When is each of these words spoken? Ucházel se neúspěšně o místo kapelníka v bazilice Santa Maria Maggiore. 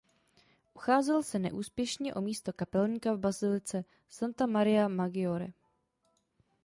Ucházel 0.73 1.23
se 1.23 1.39
neúspěšně 1.39 2.13
o 2.13 2.21
místo 2.21 2.53
kapelníka 2.53 3.13
v 3.13 3.19
bazilice 3.19 3.85
Santa 4.09 4.45
Maria 4.45 4.87
Maggiore. 4.87 5.47